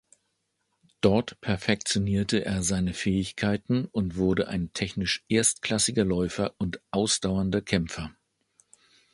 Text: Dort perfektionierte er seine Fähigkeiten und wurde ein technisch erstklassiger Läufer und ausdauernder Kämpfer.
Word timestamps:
Dort 1.01 1.39
perfektionierte 1.41 2.43
er 2.43 2.63
seine 2.63 2.95
Fähigkeiten 2.95 3.85
und 3.85 4.15
wurde 4.15 4.47
ein 4.47 4.73
technisch 4.73 5.23
erstklassiger 5.29 6.03
Läufer 6.05 6.55
und 6.57 6.81
ausdauernder 6.89 7.61
Kämpfer. 7.61 8.11